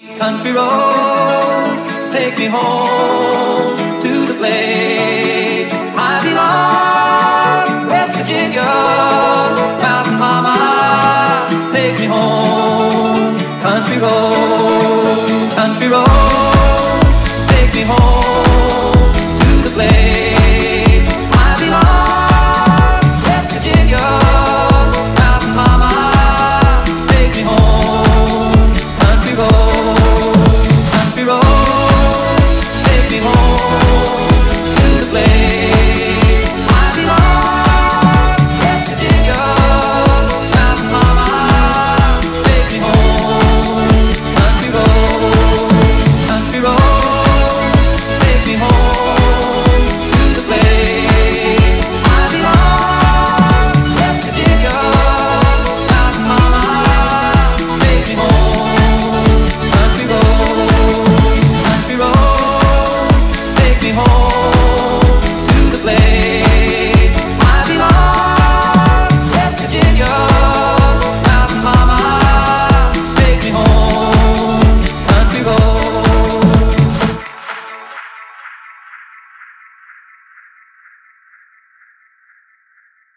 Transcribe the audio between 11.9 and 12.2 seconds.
me